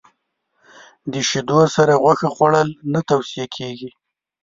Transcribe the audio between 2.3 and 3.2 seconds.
خوړل نه